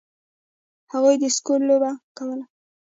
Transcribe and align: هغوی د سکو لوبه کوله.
هغوی 0.91 1.15
د 1.21 1.23
سکو 1.35 1.53
لوبه 1.67 1.91
کوله. 2.17 2.45